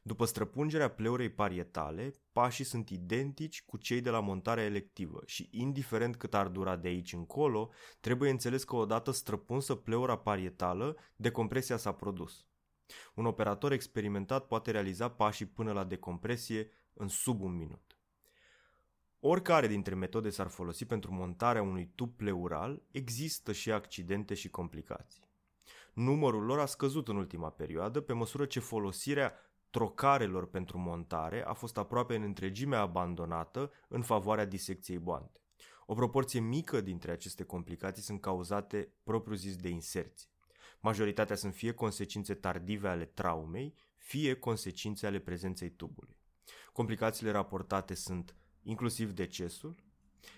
[0.03, 6.17] După străpungerea pleurei parietale, pașii sunt identici cu cei de la montarea electivă și, indiferent
[6.17, 11.93] cât ar dura de aici încolo, trebuie înțeles că odată străpunsă pleura parietală, decompresia s-a
[11.93, 12.47] produs.
[13.15, 17.99] Un operator experimentat poate realiza pașii până la decompresie în sub un minut.
[19.21, 25.29] Oricare dintre metode s-ar folosi pentru montarea unui tub pleural, există și accidente și complicații.
[25.93, 29.35] Numărul lor a scăzut în ultima perioadă pe măsură ce folosirea
[29.71, 35.41] trocarelor pentru montare a fost aproape în întregime abandonată în favoarea disecției boante.
[35.87, 40.29] O proporție mică dintre aceste complicații sunt cauzate propriu-zis de inserție.
[40.81, 46.17] Majoritatea sunt fie consecințe tardive ale traumei, fie consecințe ale prezenței tubului.
[46.73, 49.75] Complicațiile raportate sunt inclusiv decesul,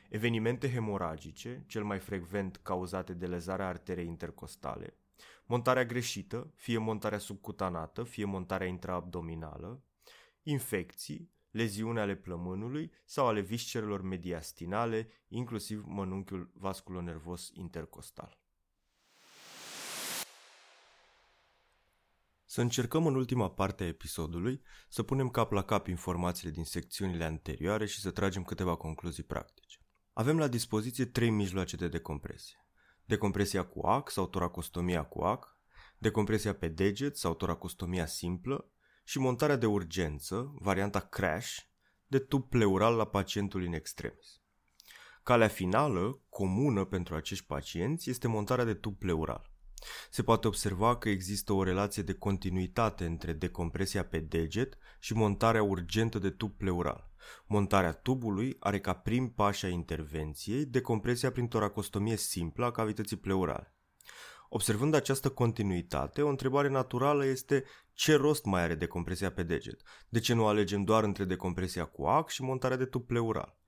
[0.09, 4.97] evenimente hemoragice, cel mai frecvent cauzate de lezarea arterei intercostale,
[5.51, 9.83] montarea greșită, fie montarea subcutanată, fie montarea intraabdominală,
[10.43, 18.39] infecții, leziuni ale plămânului sau ale viscerelor mediastinale, inclusiv mănunchiul vasculonervos intercostal.
[22.45, 27.25] Să încercăm în ultima parte a episodului să punem cap la cap informațiile din secțiunile
[27.25, 29.79] anterioare și să tragem câteva concluzii practice.
[30.13, 32.60] Avem la dispoziție trei mijloace de decompresie
[33.11, 35.57] decompresia cu ac sau toracostomia cu ac,
[35.99, 38.71] decompresia pe deget sau toracostomia simplă
[39.05, 41.59] și montarea de urgență, varianta crash,
[42.07, 44.41] de tub pleural la pacientul în extremis.
[45.23, 49.50] Calea finală, comună pentru acești pacienți, este montarea de tub pleural.
[50.11, 55.63] Se poate observa că există o relație de continuitate între decompresia pe deget și montarea
[55.63, 57.11] urgentă de tub pleural.
[57.47, 63.75] Montarea tubului are ca prim pași a intervenției decompresia prin toracostomie simplă a cavității pleurale.
[64.49, 69.83] Observând această continuitate, o întrebare naturală este ce rost mai are decompresia pe deget?
[70.09, 73.60] De ce nu alegem doar între decompresia cu ac și montarea de tub pleural?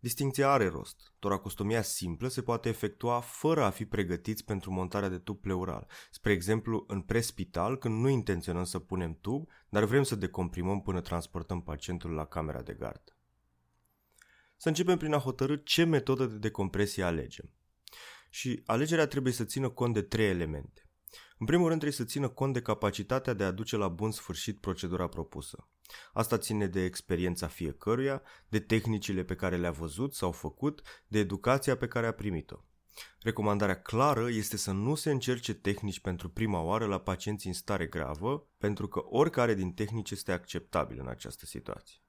[0.00, 1.12] Distinția are rost.
[1.18, 5.86] Toracostomia simplă se poate efectua fără a fi pregătiți pentru montarea de tub pleural.
[6.10, 11.00] Spre exemplu, în prespital, când nu intenționăm să punem tub, dar vrem să decomprimăm până
[11.00, 13.16] transportăm pacientul la camera de gardă.
[14.56, 17.52] Să începem prin a hotărâ ce metodă de decompresie alegem.
[18.30, 20.90] Și alegerea trebuie să țină cont de trei elemente.
[21.38, 24.60] În primul rând trebuie să țină cont de capacitatea de a duce la bun sfârșit
[24.60, 25.68] procedura propusă.
[26.12, 31.76] Asta ține de experiența fiecăruia, de tehnicile pe care le-a văzut sau făcut, de educația
[31.76, 32.56] pe care a primit-o.
[33.20, 37.86] Recomandarea clară este să nu se încerce tehnici pentru prima oară la pacienți în stare
[37.86, 42.02] gravă, pentru că oricare din tehnici este acceptabil în această situație.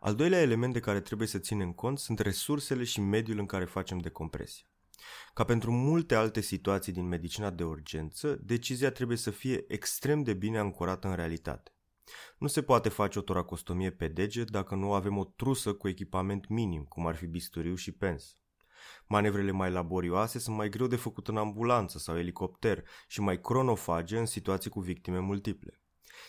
[0.00, 3.64] Al doilea element de care trebuie să ținem cont sunt resursele și mediul în care
[3.64, 4.66] facem decompresie.
[5.34, 10.34] Ca pentru multe alte situații din medicina de urgență, decizia trebuie să fie extrem de
[10.34, 11.75] bine ancorată în realitate.
[12.38, 16.48] Nu se poate face o toracostomie pe deget dacă nu avem o trusă cu echipament
[16.48, 18.36] minim, cum ar fi bisturiu și pens.
[19.06, 24.18] Manevrele mai laborioase sunt mai greu de făcut în ambulanță sau elicopter și mai cronofage
[24.18, 25.80] în situații cu victime multiple.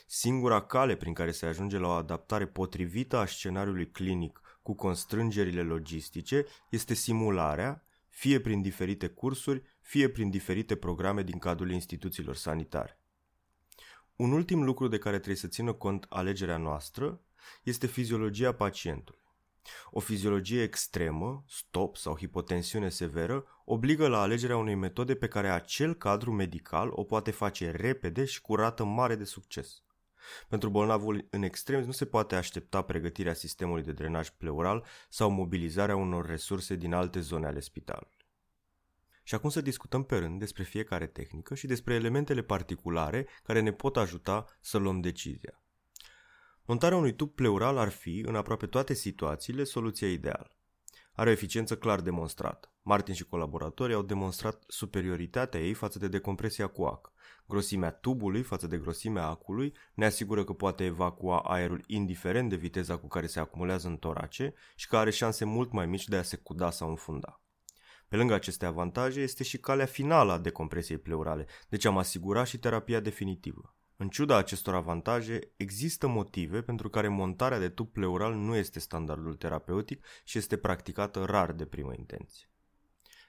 [0.07, 5.61] Singura cale prin care se ajunge la o adaptare potrivită a scenariului clinic cu constrângerile
[5.61, 13.01] logistice este simularea, fie prin diferite cursuri, fie prin diferite programe din cadrul instituțiilor sanitare.
[14.17, 17.21] Un ultim lucru de care trebuie să țină cont alegerea noastră
[17.63, 19.21] este fiziologia pacientului.
[19.89, 25.93] O fiziologie extremă, stop sau hipotensiune severă, obligă la alegerea unei metode pe care acel
[25.93, 29.81] cadru medical o poate face repede și cu rată mare de succes.
[30.47, 35.95] Pentru bolnavul în extrem nu se poate aștepta pregătirea sistemului de drenaj pleural sau mobilizarea
[35.95, 38.16] unor resurse din alte zone ale spitalului.
[39.27, 43.71] Și acum să discutăm pe rând despre fiecare tehnică și despre elementele particulare care ne
[43.71, 45.61] pot ajuta să luăm decizia.
[46.65, 50.57] Montarea unui tub pleural ar fi, în aproape toate situațiile, soluția ideală.
[51.11, 52.73] Are o eficiență clar demonstrată.
[52.81, 57.11] Martin și colaboratorii au demonstrat superioritatea ei față de decompresia cu ac.
[57.45, 62.97] Grosimea tubului față de grosimea acului ne asigură că poate evacua aerul indiferent de viteza
[62.97, 66.23] cu care se acumulează în torace și că are șanse mult mai mici de a
[66.23, 67.41] se cuda sau înfunda.
[68.07, 72.59] Pe lângă aceste avantaje, este și calea finală a decompresiei pleurale, deci am asigurat și
[72.59, 73.75] terapia definitivă.
[73.99, 79.35] În ciuda acestor avantaje, există motive pentru care montarea de tub pleural nu este standardul
[79.35, 82.49] terapeutic și este practicată rar de primă intenție.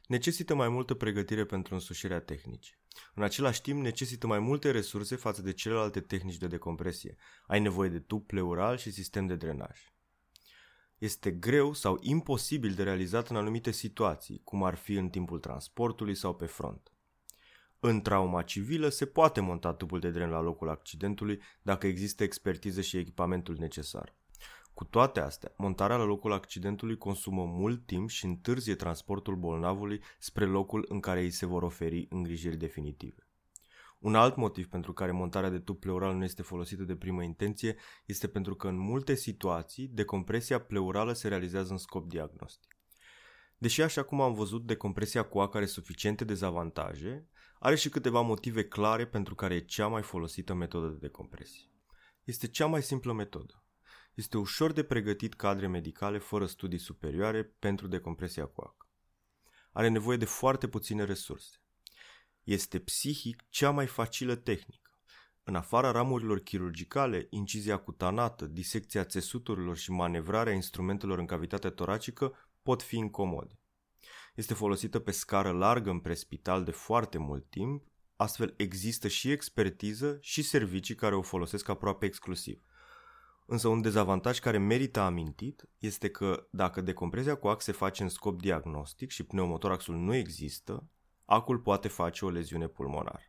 [0.06, 2.74] Necesită mai multă pregătire pentru însușirea tehnicii.
[3.14, 7.16] În același timp, necesită mai multe resurse față de celelalte tehnici de decompresie.
[7.46, 9.92] Ai nevoie de tub pleural și sistem de drenaj.
[10.98, 16.14] Este greu sau imposibil de realizat în anumite situații, cum ar fi în timpul transportului
[16.14, 16.92] sau pe front.
[17.80, 22.80] În trauma civilă se poate monta tubul de dren la locul accidentului dacă există expertiză
[22.80, 24.16] și echipamentul necesar.
[24.74, 30.44] Cu toate astea, montarea la locul accidentului consumă mult timp și întârzie transportul bolnavului spre
[30.44, 33.27] locul în care îi se vor oferi îngrijiri definitive.
[33.98, 37.76] Un alt motiv pentru care montarea de tub pleural nu este folosită de primă intenție
[38.06, 42.76] este pentru că în multe situații decompresia pleurală se realizează în scop diagnostic.
[43.58, 49.06] Deși așa cum am văzut, decompresia cu are suficiente dezavantaje, are și câteva motive clare
[49.06, 51.70] pentru care e cea mai folosită metodă de decompresie.
[52.24, 53.62] Este cea mai simplă metodă.
[54.14, 58.86] Este ușor de pregătit cadre medicale fără studii superioare pentru decompresia coacă.
[59.72, 61.56] Are nevoie de foarte puține resurse.
[62.48, 64.90] Este psihic cea mai facilă tehnică.
[65.42, 72.82] În afara ramurilor chirurgicale, incizia cutanată, disecția țesuturilor și manevrarea instrumentelor în cavitatea toracică pot
[72.82, 73.60] fi incomode.
[74.34, 80.18] Este folosită pe scară largă în prespital de foarte mult timp, astfel există și expertiză
[80.20, 82.62] și servicii care o folosesc aproape exclusiv.
[83.46, 88.08] Însă un dezavantaj care merită amintit este că dacă decompresia cu ac se face în
[88.08, 90.88] scop diagnostic și pneumotoraxul nu există,
[91.30, 93.22] acul poate face o leziune pulmonară.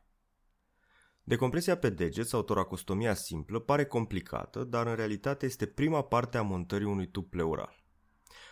[1.23, 6.41] Decompresia pe deget sau toracostomia simplă pare complicată, dar în realitate este prima parte a
[6.41, 7.83] montării unui tub pleural.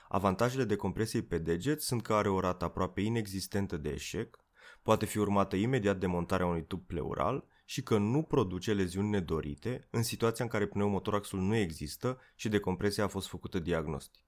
[0.08, 4.38] Avantajele decompresiei pe deget sunt că are o rată aproape inexistentă de eșec,
[4.82, 9.88] poate fi urmată imediat de montarea unui tub pleural și că nu produce leziuni nedorite
[9.90, 14.24] în situația în care pneumotoraxul nu există și decompresia a fost făcută diagnostic.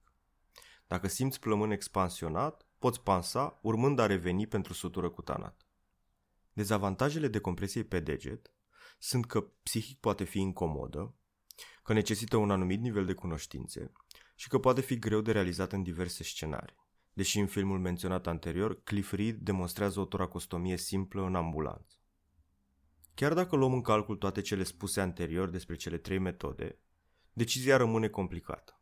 [0.86, 5.64] Dacă simți plămân expansionat, poți pansa urmând a reveni pentru sutură cutanată.
[6.52, 8.54] Dezavantajele decompresiei pe deget
[8.98, 11.14] sunt că psihic poate fi incomodă,
[11.82, 13.92] că necesită un anumit nivel de cunoștințe
[14.34, 16.76] și că poate fi greu de realizat în diverse scenarii.
[17.12, 21.96] Deși în filmul menționat anterior, Cliff Reed demonstrează o toracostomie simplă în ambulanță.
[23.14, 26.78] Chiar dacă luăm în calcul toate cele spuse anterior despre cele trei metode,
[27.32, 28.79] decizia rămâne complicată.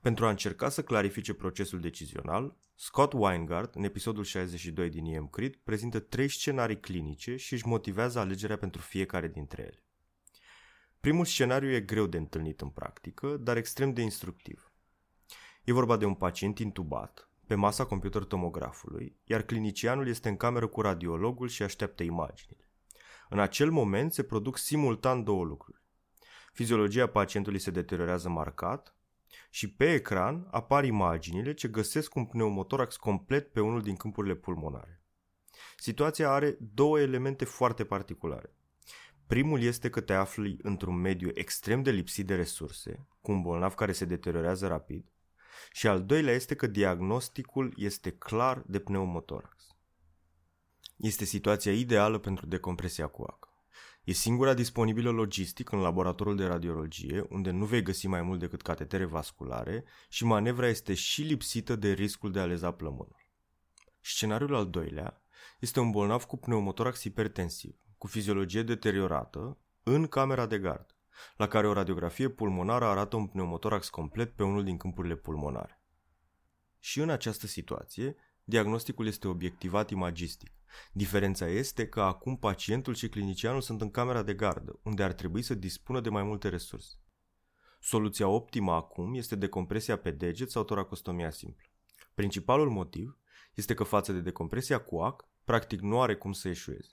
[0.00, 5.56] Pentru a încerca să clarifice procesul decizional, Scott Weingart, în episodul 62 din EM Crit,
[5.56, 9.82] prezintă trei scenarii clinice și își motivează alegerea pentru fiecare dintre ele.
[11.00, 14.72] Primul scenariu e greu de întâlnit în practică, dar extrem de instructiv.
[15.64, 20.66] E vorba de un pacient intubat, pe masa computer tomografului, iar clinicianul este în cameră
[20.66, 22.70] cu radiologul și așteaptă imaginile.
[23.28, 25.82] În acel moment se produc simultan două lucruri.
[26.52, 28.97] Fiziologia pacientului se deteriorează marcat
[29.50, 35.02] și pe ecran apar imaginile ce găsesc un pneumotorax complet pe unul din câmpurile pulmonare.
[35.76, 38.52] Situația are două elemente foarte particulare.
[39.26, 43.74] Primul este că te afli într-un mediu extrem de lipsit de resurse, cu un bolnav
[43.74, 45.12] care se deteriorează rapid,
[45.72, 49.76] și al doilea este că diagnosticul este clar de pneumotorax.
[50.96, 53.47] Este situația ideală pentru decompresia cu ac.
[54.08, 58.62] E singura disponibilă logistic în laboratorul de radiologie, unde nu vei găsi mai mult decât
[58.62, 63.16] catetere vasculare și manevra este și lipsită de riscul de a leza plămânul.
[64.00, 65.22] Scenariul al doilea
[65.60, 70.96] este un bolnav cu pneumotorax hipertensiv, cu fiziologie deteriorată, în camera de gard,
[71.36, 75.82] la care o radiografie pulmonară arată un pneumotorax complet pe unul din câmpurile pulmonare.
[76.78, 78.16] Și în această situație,
[78.48, 80.50] diagnosticul este obiectivat imagistic.
[80.92, 85.42] Diferența este că acum pacientul și clinicianul sunt în camera de gardă, unde ar trebui
[85.42, 86.96] să dispună de mai multe resurse.
[87.80, 91.64] Soluția optimă acum este decompresia pe deget sau toracostomia simplă.
[92.14, 93.18] Principalul motiv
[93.54, 96.90] este că față de decompresia cu ac, practic nu are cum să eșueze.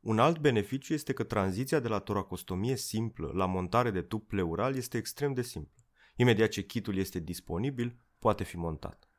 [0.00, 4.76] Un alt beneficiu este că tranziția de la toracostomie simplă la montare de tub pleural
[4.76, 5.84] este extrem de simplă.
[6.16, 9.10] Imediat ce kitul este disponibil, poate fi montat.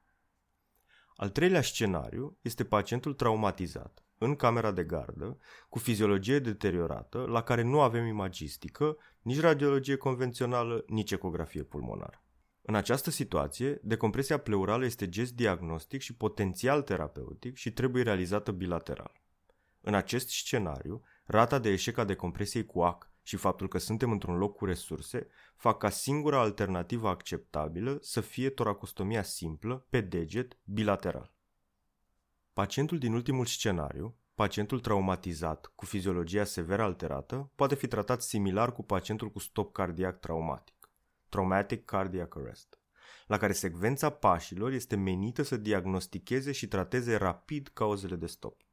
[1.18, 5.38] Al treilea scenariu este pacientul traumatizat, în camera de gardă,
[5.70, 12.24] cu fiziologie deteriorată, la care nu avem imagistică, nici radiologie convențională, nici ecografie pulmonară.
[12.62, 19.22] În această situație, decompresia pleurală este gest diagnostic și potențial terapeutic și trebuie realizată bilateral.
[19.82, 24.38] În acest scenariu, rata de eșec a decompresiei cu AC și faptul că suntem într-un
[24.38, 31.34] loc cu resurse fac ca singura alternativă acceptabilă să fie toracostomia simplă, pe deget, bilateral.
[32.54, 38.84] Pacientul din ultimul scenariu, pacientul traumatizat cu fiziologia sever alterată, poate fi tratat similar cu
[38.84, 40.92] pacientul cu stop cardiac traumatic,
[41.30, 42.80] traumatic cardiac arrest,
[43.26, 48.67] la care secvența pașilor este menită să diagnosticheze și trateze rapid cauzele de stop.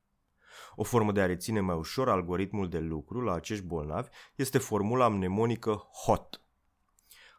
[0.75, 5.09] O formă de a reține mai ușor algoritmul de lucru la acești bolnavi este formula
[5.09, 6.39] mnemonică HOT.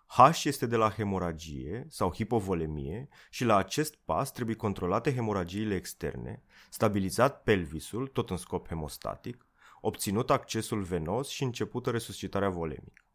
[0.07, 6.43] H este de la hemoragie sau hipovolemie și la acest pas trebuie controlate hemoragiile externe,
[6.69, 9.47] stabilizat pelvisul, tot în scop hemostatic,
[9.81, 13.05] obținut accesul venos și începută resuscitarea volemică.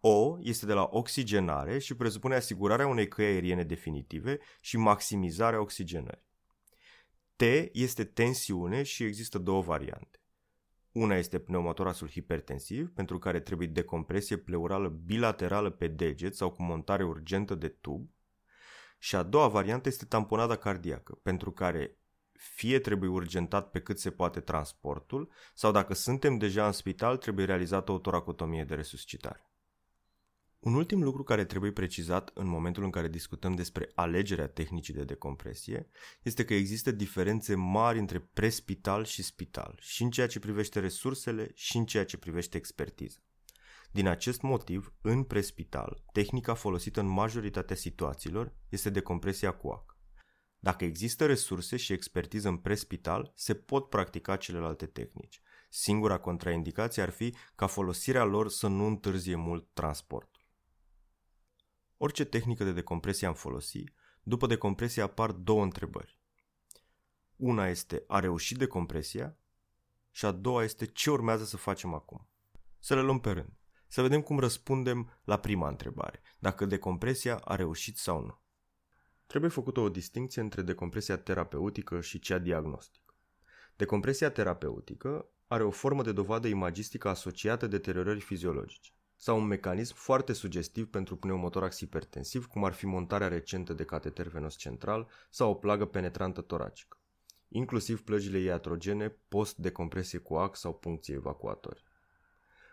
[0.00, 6.27] O este de la oxigenare și presupune asigurarea unei căi aeriene definitive și maximizarea oxigenării.
[7.38, 10.20] T este tensiune și există două variante.
[10.92, 17.04] Una este pneumotorasul hipertensiv, pentru care trebuie decompresie pleurală bilaterală pe deget sau cu montare
[17.04, 18.10] urgentă de tub.
[18.98, 21.98] Și a doua variantă este tamponada cardiacă, pentru care
[22.32, 27.44] fie trebuie urgentat pe cât se poate transportul, sau dacă suntem deja în spital, trebuie
[27.44, 29.47] realizată o toracotomie de resuscitare.
[30.58, 35.04] Un ultim lucru care trebuie precizat în momentul în care discutăm despre alegerea tehnicii de
[35.04, 35.88] decompresie
[36.22, 41.50] este că există diferențe mari între prespital și spital, și în ceea ce privește resursele
[41.54, 43.18] și în ceea ce privește expertiza.
[43.92, 49.96] Din acest motiv, în prespital, tehnica folosită în majoritatea situațiilor este decompresia cu ac.
[50.58, 55.40] Dacă există resurse și expertiză în prespital, se pot practica celelalte tehnici.
[55.70, 60.37] Singura contraindicație ar fi ca folosirea lor să nu întârzie mult transport.
[62.00, 63.84] Orice tehnică de decompresie am folosi,
[64.22, 66.18] după decompresie apar două întrebări.
[67.36, 69.36] Una este a reușit decompresia
[70.10, 72.28] și a doua este ce urmează să facem acum.
[72.78, 73.52] Să le luăm pe rând.
[73.86, 78.40] Să vedem cum răspundem la prima întrebare, dacă decompresia a reușit sau nu.
[79.26, 83.14] Trebuie făcută o distinție între decompresia terapeutică și cea diagnostică.
[83.76, 90.32] Decompresia terapeutică are o formă de dovadă imagistică asociată deteriorării fiziologice sau un mecanism foarte
[90.32, 95.54] sugestiv pentru pneumotorax hipertensiv, cum ar fi montarea recentă de cateter venos central sau o
[95.54, 96.98] plagă penetrantă toracică,
[97.48, 101.86] inclusiv plăgile iatrogene post-decompresie cu ac sau puncție evacuatori.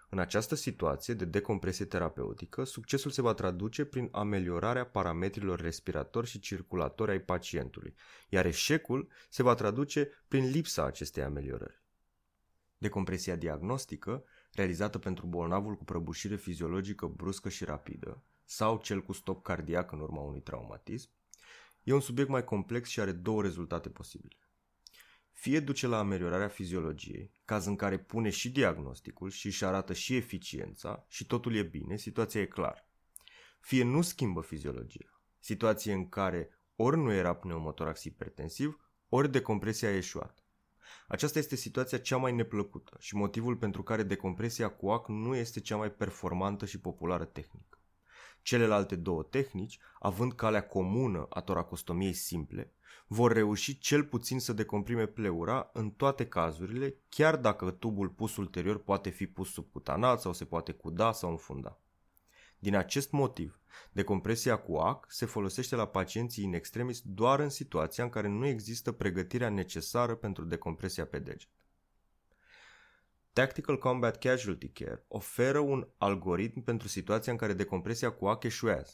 [0.10, 6.40] În această situație de decompresie terapeutică, succesul se va traduce prin ameliorarea parametrilor respiratori și
[6.40, 7.96] circulatori ai pacientului,
[8.30, 11.82] iar eșecul se va traduce prin lipsa acestei ameliorări.
[12.78, 14.24] Decompresia diagnostică
[14.56, 20.00] realizată pentru bolnavul cu prăbușire fiziologică bruscă și rapidă sau cel cu stop cardiac în
[20.00, 21.10] urma unui traumatism,
[21.84, 24.40] e un subiect mai complex și are două rezultate posibile.
[25.32, 30.16] Fie duce la ameliorarea fiziologiei, caz în care pune și diagnosticul și își arată și
[30.16, 32.88] eficiența și totul e bine, situația e clară.
[33.60, 38.80] Fie nu schimbă fiziologia, situație în care ori nu era pneumotorax hipertensiv,
[39.10, 40.45] ori decompresia a eșuat.
[41.08, 45.60] Aceasta este situația cea mai neplăcută și motivul pentru care decompresia cu ac nu este
[45.60, 47.80] cea mai performantă și populară tehnică.
[48.42, 52.74] Celelalte două tehnici, având calea comună a toracostomiei simple,
[53.08, 58.78] vor reuși cel puțin să decomprime pleura în toate cazurile, chiar dacă tubul pus ulterior
[58.78, 61.80] poate fi pus subcutanat sau se poate cuda sau înfunda.
[62.66, 63.60] Din acest motiv,
[63.92, 68.46] decompresia cu AC se folosește la pacienții in extremis doar în situația în care nu
[68.46, 71.50] există pregătirea necesară pentru decompresia pe deget.
[73.34, 78.94] Tactical Combat Casualty Care oferă un algoritm pentru situația în care decompresia cu AC eșuează.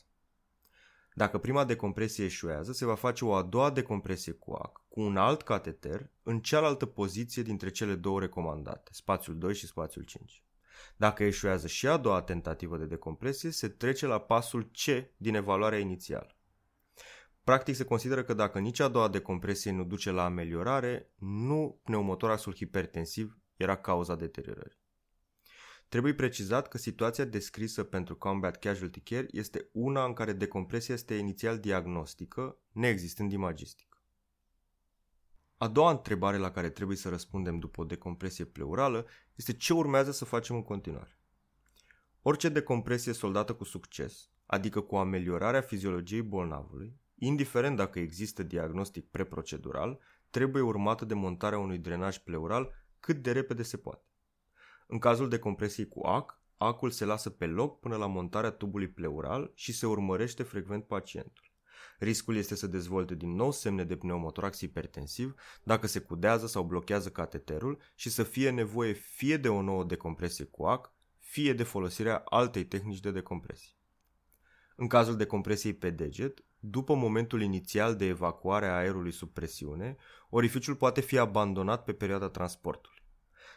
[1.13, 5.17] Dacă prima decompresie eșuează, se va face o a doua decompresie cu AC cu un
[5.17, 10.43] alt cateter în cealaltă poziție dintre cele două recomandate, spațiul 2 și spațiul 5.
[10.97, 14.86] Dacă eșuează și a doua tentativă de decompresie, se trece la pasul C
[15.17, 16.36] din evaluarea inițială.
[17.43, 22.55] Practic se consideră că dacă nici a doua decompresie nu duce la ameliorare, nu pneumotoraxul
[22.55, 24.79] hipertensiv era cauza deteriorării.
[25.88, 31.13] Trebuie precizat că situația descrisă pentru Combat Casualty Care este una în care decompresia este
[31.13, 33.90] inițial diagnostică, neexistând imagistic.
[35.62, 39.05] A doua întrebare la care trebuie să răspundem după o decompresie pleurală
[39.36, 41.20] este ce urmează să facem în continuare.
[42.22, 49.99] Orice decompresie soldată cu succes, adică cu ameliorarea fiziologiei bolnavului, indiferent dacă există diagnostic preprocedural,
[50.30, 54.05] trebuie urmată de montarea unui drenaj pleural cât de repede se poate.
[54.88, 58.89] În cazul de compresie cu AC, acul se lasă pe loc până la montarea tubului
[58.89, 61.50] pleural și se urmărește frecvent pacientul.
[61.99, 67.09] Riscul este să dezvolte din nou semne de pneumotorax hipertensiv dacă se cudează sau blochează
[67.09, 72.21] cateterul și să fie nevoie fie de o nouă decompresie cu AC, fie de folosirea
[72.25, 73.75] altei tehnici de decompresie.
[74.75, 79.97] În cazul de compresiei pe deget, după momentul inițial de evacuare a aerului sub presiune,
[80.29, 83.01] orificiul poate fi abandonat pe perioada transportului.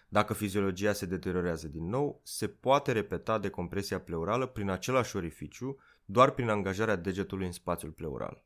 [0.09, 6.31] Dacă fiziologia se deteriorează din nou, se poate repeta decompresia pleurală prin același orificiu, doar
[6.31, 8.45] prin angajarea degetului în spațiul pleural.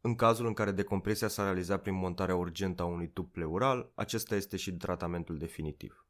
[0.00, 4.34] În cazul în care decompresia s-a realizat prin montarea urgentă a unui tub pleural, acesta
[4.34, 6.06] este și tratamentul definitiv.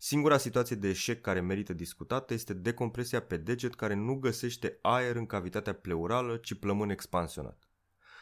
[0.00, 5.16] Singura situație de eșec care merită discutată este decompresia pe deget care nu găsește aer
[5.16, 7.68] în cavitatea pleurală, ci plămân expansionat.